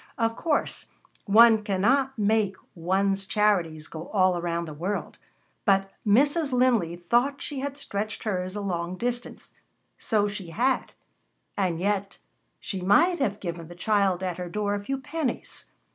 Of 0.17 0.35
course 0.35 0.87
one 1.25 1.61
cannot 1.63 2.17
make 2.17 2.55
one's 2.73 3.23
charities 3.27 3.87
go 3.87 4.07
all 4.07 4.35
around 4.35 4.65
the 4.67 4.73
world, 4.73 5.19
but 5.63 5.91
Mrs. 6.07 6.51
Linley 6.51 6.95
thought 6.95 7.39
she 7.39 7.59
had 7.59 7.77
stretched 7.77 8.23
hers 8.23 8.55
a 8.55 8.61
long 8.61 8.97
distance. 8.97 9.53
So 9.99 10.27
she 10.27 10.49
had. 10.49 10.93
And 11.55 11.79
yet 11.79 12.17
she 12.59 12.81
might 12.81 13.19
have 13.19 13.39
given 13.39 13.67
the 13.67 13.75
child 13.75 14.23
at 14.23 14.37
her 14.37 14.49
door 14.49 14.73
a 14.73 14.83
few 14.83 14.97
pennies. 14.97 15.65